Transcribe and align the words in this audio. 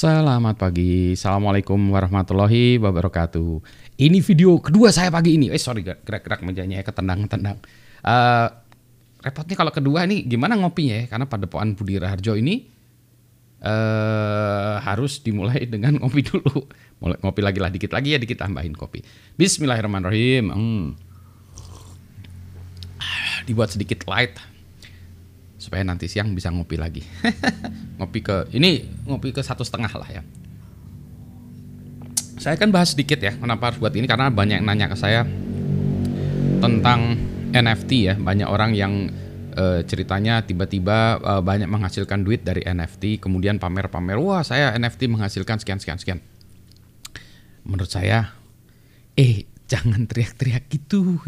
Selamat 0.00 0.56
pagi, 0.56 1.12
Assalamualaikum 1.12 1.76
warahmatullahi 1.92 2.80
wabarakatuh. 2.80 3.60
Ini 4.00 4.24
video 4.24 4.56
kedua 4.56 4.88
saya 4.96 5.12
pagi 5.12 5.36
ini. 5.36 5.52
Eh 5.52 5.60
sorry, 5.60 5.84
gerak-gerak 5.84 6.40
mejanya 6.40 6.80
ya, 6.80 6.84
ketendang-tendang. 6.88 7.60
Uh, 8.00 8.48
repotnya 9.20 9.60
kalau 9.60 9.68
kedua 9.68 10.08
ini 10.08 10.24
gimana 10.24 10.56
ngopinya 10.56 11.04
ya? 11.04 11.04
Karena 11.04 11.28
pada 11.28 11.44
poan 11.44 11.76
Budi 11.76 12.00
Raharjo 12.00 12.32
ini 12.32 12.64
uh, 13.60 14.80
harus 14.80 15.20
dimulai 15.20 15.68
dengan 15.68 16.00
ngopi 16.00 16.24
dulu. 16.24 16.64
Mulai 17.04 17.20
ngopi 17.20 17.40
lagi 17.44 17.60
lah 17.60 17.68
dikit 17.68 17.92
lagi 17.92 18.16
ya, 18.16 18.18
dikit 18.24 18.40
tambahin 18.40 18.72
kopi. 18.72 19.04
Bismillahirrahmanirrahim. 19.36 20.48
Hmm. 20.48 20.96
Dibuat 23.44 23.76
sedikit 23.76 24.08
light 24.08 24.32
supaya 25.60 25.84
nanti 25.84 26.08
siang 26.08 26.32
bisa 26.32 26.48
ngopi 26.48 26.80
lagi. 26.80 27.04
ngopi 28.00 28.24
ke 28.24 28.48
ini 28.56 28.88
ngopi 29.04 29.36
ke 29.36 29.44
satu 29.44 29.60
setengah 29.60 29.92
lah 29.92 30.08
ya. 30.08 30.22
Saya 32.40 32.56
akan 32.56 32.72
bahas 32.72 32.96
sedikit 32.96 33.20
ya 33.20 33.36
kenapa 33.36 33.68
harus 33.68 33.76
buat 33.76 33.92
ini 33.92 34.08
karena 34.08 34.32
banyak 34.32 34.64
yang 34.64 34.66
nanya 34.66 34.88
ke 34.88 34.96
saya 34.96 35.28
tentang 36.64 37.20
NFT 37.52 37.90
ya. 38.08 38.14
Banyak 38.16 38.48
orang 38.48 38.72
yang 38.72 39.12
e, 39.52 39.84
ceritanya 39.84 40.40
tiba-tiba 40.40 41.20
e, 41.20 41.32
banyak 41.44 41.68
menghasilkan 41.68 42.24
duit 42.24 42.40
dari 42.40 42.64
NFT, 42.64 43.20
kemudian 43.20 43.60
pamer-pamer, 43.60 44.16
wah 44.16 44.40
saya 44.40 44.72
NFT 44.80 45.12
menghasilkan 45.12 45.60
sekian 45.60 45.76
sekian 45.76 46.00
sekian. 46.00 46.18
Menurut 47.68 47.92
saya, 47.92 48.32
eh 49.20 49.44
jangan 49.68 50.08
teriak-teriak 50.08 50.64
gitu. 50.72 51.20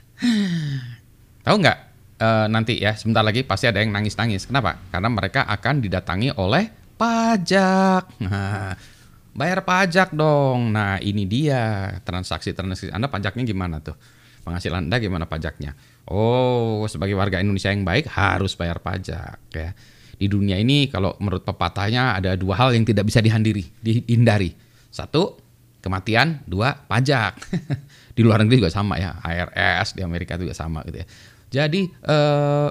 Tahu 1.44 1.56
nggak 1.60 1.89
uh, 2.20 2.46
nanti 2.46 2.78
ya 2.78 2.94
sebentar 2.94 3.24
lagi 3.24 3.42
pasti 3.42 3.66
ada 3.66 3.80
yang 3.80 3.90
nangis-nangis. 3.90 4.46
Kenapa? 4.46 4.76
Karena 4.92 5.08
mereka 5.08 5.48
akan 5.48 5.80
didatangi 5.80 6.36
oleh 6.36 6.68
pajak. 7.00 8.20
Nah, 8.20 8.76
bayar 9.40 9.64
pajak 9.64 10.12
dong. 10.12 10.76
Nah, 10.76 11.00
ini 11.00 11.24
dia 11.24 11.96
transaksi-transaksi 12.04 12.92
Anda 12.92 13.08
pajaknya 13.08 13.42
gimana 13.48 13.80
tuh? 13.80 13.96
Penghasilan 14.44 14.86
Anda 14.86 15.00
gimana 15.00 15.24
pajaknya? 15.24 15.74
Oh, 16.08 16.84
sebagai 16.86 17.16
warga 17.16 17.40
Indonesia 17.40 17.72
yang 17.72 17.84
baik 17.84 18.08
harus 18.12 18.52
bayar 18.54 18.78
pajak 18.84 19.40
ya. 19.52 19.72
Di 20.20 20.28
dunia 20.28 20.60
ini 20.60 20.84
kalau 20.92 21.16
menurut 21.16 21.48
pepatahnya 21.48 22.20
ada 22.20 22.36
dua 22.36 22.52
hal 22.60 22.76
yang 22.76 22.84
tidak 22.84 23.08
bisa 23.08 23.24
dihindari, 23.24 23.64
dihindari. 23.80 24.52
Satu, 24.92 25.40
kematian, 25.80 26.44
dua, 26.44 26.76
pajak. 26.86 27.40
di 28.16 28.20
luar 28.20 28.44
negeri 28.44 28.60
juga 28.60 28.72
sama 28.72 29.00
ya, 29.00 29.16
IRS 29.24 29.96
di 29.96 30.04
Amerika 30.04 30.36
juga 30.36 30.52
sama 30.52 30.84
gitu 30.84 31.00
ya. 31.00 31.06
Jadi 31.50 31.88
uh, 32.06 32.68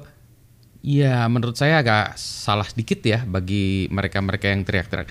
ya 0.80 1.28
menurut 1.28 1.58
saya 1.60 1.84
agak 1.84 2.16
salah 2.16 2.64
sedikit 2.64 3.04
ya 3.04 3.28
bagi 3.28 3.90
mereka-mereka 3.92 4.48
yang 4.48 4.64
teriak-teriak. 4.64 5.10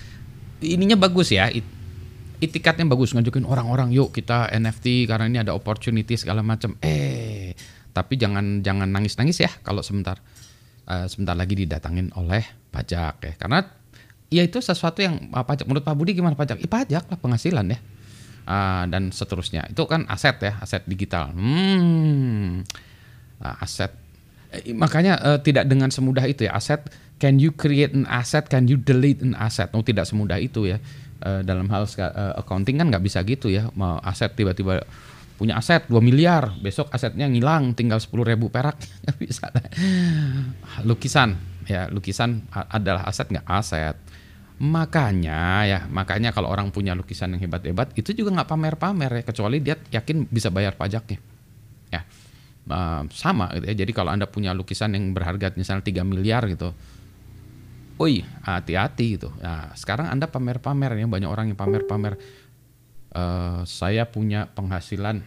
Ininya 0.65 0.97
bagus 0.97 1.35
ya, 1.35 1.53
it, 1.53 1.67
itikatnya 2.39 2.87
bagus 2.89 3.13
ngajukin 3.13 3.45
orang-orang 3.45 3.91
yuk 3.91 4.15
kita 4.15 4.49
NFT 4.55 5.11
karena 5.11 5.27
ini 5.29 5.39
ada 5.43 5.53
opportunity 5.53 6.15
segala 6.17 6.41
macam. 6.41 6.79
Eh, 6.81 7.53
tapi 7.93 8.15
jangan 8.15 8.63
jangan 8.63 8.89
nangis-nangis 8.89 9.43
ya 9.43 9.51
kalau 9.67 9.83
sebentar 9.83 10.23
uh, 10.87 11.07
sebentar 11.11 11.35
lagi 11.35 11.59
didatangin 11.59 12.15
oleh 12.17 12.47
pajak 12.71 13.15
ya. 13.23 13.33
Karena 13.37 13.61
ya 14.29 14.45
itu 14.45 14.61
sesuatu 14.61 15.01
yang 15.01 15.33
uh, 15.33 15.45
pajak 15.45 15.65
menurut 15.65 15.85
Pak 15.85 15.95
Budi 15.97 16.13
gimana 16.17 16.37
pajak? 16.37 16.61
Ya, 16.61 16.69
pajak 16.69 17.05
lah 17.09 17.19
penghasilan 17.21 17.67
ya. 17.73 17.79
Uh, 18.49 18.85
dan 18.89 19.13
seterusnya. 19.13 19.69
Itu 19.69 19.85
kan 19.85 20.09
aset 20.09 20.41
ya, 20.41 20.57
aset 20.61 20.85
digital. 20.89 21.33
Hmm 21.37 22.65
uh, 23.43 23.57
aset. 23.63 23.91
Eh, 24.49 24.73
makanya 24.73 25.21
uh, 25.21 25.39
tidak 25.41 25.69
dengan 25.69 25.93
semudah 25.93 26.25
itu 26.27 26.49
ya 26.49 26.57
aset. 26.57 26.81
Can 27.19 27.43
you 27.43 27.51
create 27.51 27.93
an 27.93 28.07
asset? 28.07 28.47
Can 28.47 28.71
you 28.71 28.79
delete 28.79 29.21
an 29.23 29.35
asset? 29.35 29.75
Oh 29.75 29.83
tidak 29.83 30.07
semudah 30.07 30.39
itu 30.39 30.71
ya. 30.71 30.79
Uh, 31.19 31.43
dalam 31.43 31.67
hal 31.67 31.83
uh, 31.83 32.39
accounting 32.39 32.79
kan 32.79 32.87
nggak 32.89 33.03
bisa 33.03 33.23
gitu 33.27 33.51
ya. 33.51 33.71
Mau 33.75 33.99
aset 34.03 34.33
tiba-tiba 34.39 34.87
punya 35.39 35.55
aset 35.55 35.87
2 35.87 36.03
miliar, 36.03 36.51
besok 36.59 36.91
asetnya 36.91 37.31
ngilang 37.31 37.75
tinggal 37.75 38.03
10 38.03 38.11
ribu 38.27 38.51
perak. 38.51 38.79
bisa. 39.23 39.51
Lukisan 40.83 41.39
ya 41.69 41.87
lukisan 41.91 42.47
adalah 42.51 43.07
aset 43.07 43.29
nggak 43.31 43.47
aset. 43.47 43.97
Makanya 44.59 45.63
ya, 45.71 45.81
makanya 45.87 46.35
kalau 46.35 46.51
orang 46.51 46.75
punya 46.75 46.91
lukisan 46.99 47.31
yang 47.35 47.47
hebat-hebat 47.47 47.95
itu 47.95 48.11
juga 48.11 48.35
nggak 48.35 48.49
pamer-pamer 48.51 49.11
ya, 49.21 49.23
kecuali 49.23 49.63
dia 49.63 49.79
yakin 49.79 50.27
bisa 50.27 50.51
bayar 50.51 50.75
pajaknya. 50.75 51.23
Ya 51.95 52.03
uh, 52.71 53.03
sama 53.13 53.51
gitu 53.57 53.65
ya. 53.69 53.75
Jadi 53.85 53.93
kalau 53.97 54.11
Anda 54.13 54.29
punya 54.29 54.53
lukisan 54.53 54.95
yang 54.95 55.17
berharga 55.17 55.53
misalnya 55.57 55.85
3 55.85 56.05
miliar 56.05 56.45
gitu. 56.49 56.73
Oi, 57.99 58.23
hati-hati 58.47 59.19
gitu. 59.19 59.35
Nah, 59.43 59.75
sekarang 59.75 60.07
Anda 60.07 60.31
pamer-pamer 60.31 60.95
ya, 60.95 61.07
banyak 61.11 61.27
orang 61.27 61.51
yang 61.51 61.59
pamer-pamer 61.59 62.15
uh, 63.11 63.67
saya 63.67 64.07
punya 64.07 64.47
penghasilan 64.55 65.27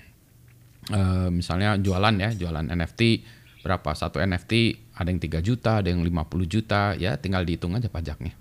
uh, 0.95 1.27
misalnya 1.27 1.75
jualan 1.75 2.15
ya, 2.15 2.31
jualan 2.31 2.71
NFT 2.71 3.27
berapa? 3.67 3.91
Satu 3.91 4.23
NFT 4.23 4.79
ada 4.95 5.11
yang 5.11 5.19
3 5.19 5.43
juta, 5.43 5.83
ada 5.83 5.91
yang 5.91 5.99
50 5.99 6.47
juta, 6.47 6.95
ya 6.95 7.19
tinggal 7.19 7.43
dihitung 7.43 7.75
aja 7.75 7.91
pajaknya. 7.91 8.39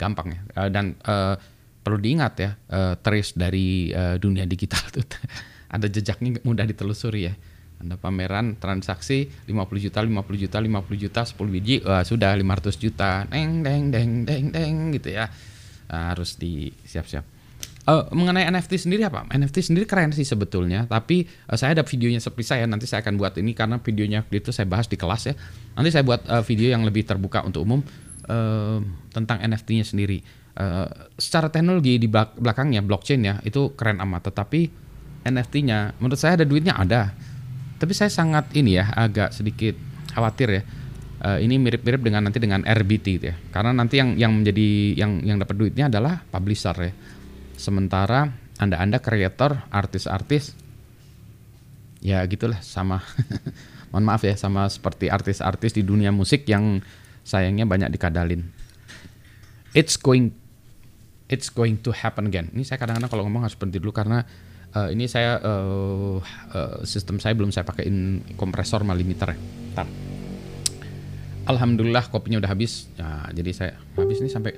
Gampang 0.00 0.32
ya. 0.32 0.40
Uh, 0.56 0.68
dan 0.72 0.96
uh, 1.04 1.36
perlu 1.84 2.00
diingat 2.00 2.32
ya, 2.40 2.50
uh, 2.72 2.96
trace 2.96 3.36
dari 3.36 3.92
uh, 3.92 4.16
dunia 4.16 4.48
digital 4.48 4.80
itu 4.88 5.04
ada 5.76 5.86
jejaknya 5.86 6.40
mudah 6.40 6.64
ditelusuri 6.64 7.28
ya 7.28 7.34
anda 7.80 7.96
pameran 7.96 8.60
transaksi 8.60 9.32
50 9.48 9.88
juta, 9.88 10.04
50 10.04 10.20
juta, 10.36 10.56
50 10.60 11.00
juta, 11.00 11.20
10 11.24 11.48
biji, 11.48 11.76
wah, 11.80 12.04
sudah 12.04 12.36
500 12.36 12.76
juta. 12.76 13.24
Deng 13.32 13.64
deng 13.64 13.88
deng 13.88 14.28
deng 14.28 14.52
deng 14.52 14.92
gitu 14.92 15.16
ya. 15.16 15.32
Nah, 15.88 16.12
harus 16.12 16.36
disiap-siap. 16.36 17.24
Uh, 17.88 18.04
mengenai 18.12 18.44
NFT 18.52 18.76
sendiri 18.76 19.08
apa? 19.08 19.24
NFT 19.32 19.72
sendiri 19.72 19.88
keren 19.88 20.12
sih 20.12 20.28
sebetulnya, 20.28 20.84
tapi 20.84 21.24
uh, 21.48 21.56
saya 21.56 21.80
ada 21.80 21.84
videonya 21.88 22.20
seperti 22.20 22.52
saya 22.52 22.68
nanti 22.68 22.84
saya 22.84 23.00
akan 23.00 23.16
buat 23.16 23.40
ini 23.40 23.56
karena 23.56 23.80
videonya 23.80 24.20
itu 24.28 24.52
saya 24.52 24.68
bahas 24.68 24.84
di 24.84 25.00
kelas 25.00 25.32
ya. 25.32 25.34
Nanti 25.74 25.88
saya 25.88 26.04
buat 26.04 26.20
uh, 26.28 26.44
video 26.44 26.68
yang 26.76 26.84
lebih 26.84 27.08
terbuka 27.08 27.40
untuk 27.40 27.64
umum 27.64 27.80
uh, 28.28 28.82
tentang 29.14 29.38
NFT-nya 29.40 29.86
sendiri. 29.86 30.20
Uh, 30.58 30.90
secara 31.16 31.48
teknologi 31.48 31.96
di 31.96 32.10
belakangnya 32.10 32.84
blockchain 32.84 33.22
ya 33.22 33.34
itu 33.46 33.72
keren 33.78 34.02
amat, 34.02 34.28
tetapi 34.34 34.68
NFT-nya 35.24 35.96
menurut 36.00 36.18
saya 36.18 36.40
ada 36.40 36.44
duitnya 36.48 36.74
ada 36.76 37.14
tapi 37.80 37.96
saya 37.96 38.12
sangat 38.12 38.52
ini 38.52 38.76
ya 38.76 38.92
agak 38.92 39.32
sedikit 39.32 39.72
khawatir 40.12 40.48
ya. 40.60 40.62
Uh, 41.20 41.36
ini 41.40 41.60
mirip-mirip 41.60 42.00
dengan 42.00 42.28
nanti 42.28 42.40
dengan 42.40 42.64
RBT 42.64 43.06
gitu 43.16 43.26
ya. 43.32 43.36
Karena 43.52 43.72
nanti 43.72 43.96
yang 43.96 44.16
yang 44.20 44.32
menjadi 44.36 44.68
yang 45.00 45.24
yang 45.24 45.36
dapat 45.40 45.56
duitnya 45.56 45.88
adalah 45.88 46.20
publisher 46.28 46.76
ya. 46.76 46.92
Sementara 47.56 48.28
Anda-anda 48.60 49.00
kreator, 49.00 49.64
artis-artis 49.72 50.52
ya 52.04 52.20
gitulah 52.28 52.60
sama 52.60 53.00
mohon 53.92 54.04
maaf 54.04 54.24
ya 54.24 54.36
sama 54.36 54.68
seperti 54.68 55.08
artis-artis 55.08 55.76
di 55.76 55.84
dunia 55.84 56.12
musik 56.12 56.44
yang 56.48 56.80
sayangnya 57.24 57.68
banyak 57.68 57.92
dikadalin. 57.92 58.48
It's 59.76 59.94
going 59.94 60.34
it's 61.30 61.48
going 61.48 61.78
to 61.86 61.94
happen 61.94 62.26
again. 62.26 62.50
Ini 62.50 62.66
saya 62.66 62.82
kadang-kadang 62.82 63.10
kalau 63.10 63.22
ngomong 63.30 63.46
harus 63.46 63.54
berhenti 63.54 63.78
dulu 63.78 63.94
karena 63.94 64.26
uh, 64.74 64.88
ini 64.90 65.06
saya 65.06 65.38
uh, 65.38 66.18
uh, 66.54 66.82
sistem 66.82 67.22
saya 67.22 67.38
belum 67.38 67.54
saya 67.54 67.62
pakein 67.62 68.26
kompresor 68.34 68.82
sama 68.82 68.98
limiter 68.98 69.34
ya. 69.34 69.86
Alhamdulillah 71.48 72.10
kopinya 72.10 72.38
udah 72.42 72.50
habis. 72.50 72.90
Nah, 72.98 73.30
jadi 73.32 73.50
saya 73.50 73.72
habis 73.96 74.18
ini 74.22 74.30
sampai 74.30 74.52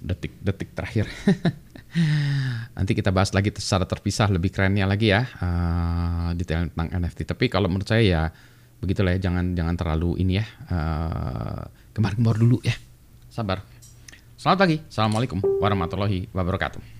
detik-detik 0.00 0.72
terakhir. 0.72 1.06
Nanti 2.76 2.92
kita 2.96 3.12
bahas 3.12 3.36
lagi 3.36 3.52
secara 3.52 3.84
terpisah 3.84 4.30
lebih 4.32 4.48
kerennya 4.54 4.88
lagi 4.88 5.12
ya 5.12 5.28
uh, 5.40 6.30
detail 6.34 6.68
tentang 6.72 6.88
NFT. 6.96 7.28
Tapi 7.28 7.52
kalau 7.52 7.68
menurut 7.68 7.88
saya 7.88 8.02
ya 8.02 8.22
begitulah 8.80 9.14
ya 9.16 9.20
jangan 9.30 9.52
jangan 9.52 9.76
terlalu 9.76 10.18
ini 10.24 10.40
ya 10.40 10.44
uh, 10.72 11.62
gemar-gemar 11.92 12.36
dulu 12.40 12.58
ya. 12.64 12.74
Sabar. 13.30 13.62
Selamat 14.40 14.58
pagi. 14.64 14.76
Assalamualaikum 14.88 15.38
warahmatullahi 15.60 16.32
wabarakatuh. 16.32 16.99